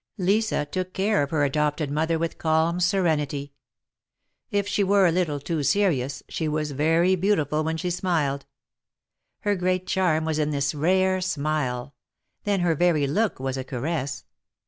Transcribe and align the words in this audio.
Lisa 0.17 0.65
took 0.65 0.93
care 0.93 1.21
of 1.21 1.29
her 1.29 1.43
adopted 1.43 1.91
mother 1.91 2.17
with 2.17 2.39
calm 2.39 2.79
serenity. 2.79 3.53
If 4.49 4.67
she 4.67 4.83
were 4.83 5.05
a 5.05 5.11
little 5.11 5.39
too 5.39 5.61
serious, 5.61 6.23
she 6.27 6.47
was 6.47 6.71
very 6.71 7.15
beautiful 7.15 7.63
when 7.63 7.77
she 7.77 7.91
smiled. 7.91 8.47
Her 9.41 9.55
great 9.55 9.85
charm 9.85 10.25
was 10.25 10.39
in 10.39 10.49
this 10.49 10.73
rare 10.73 11.21
smile; 11.21 11.93
then 12.45 12.61
her 12.61 12.73
very 12.73 13.05
look 13.05 13.39
was 13.39 13.57
a 13.57 13.63
caress. 13.63 14.25